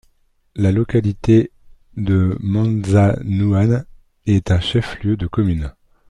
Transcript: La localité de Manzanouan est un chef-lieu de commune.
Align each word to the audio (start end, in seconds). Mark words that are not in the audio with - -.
La 0.55 0.71
localité 0.71 1.51
de 1.95 2.35
Manzanouan 2.39 3.83
est 4.25 4.49
un 4.49 4.59
chef-lieu 4.59 5.15
de 5.15 5.27
commune. 5.27 5.71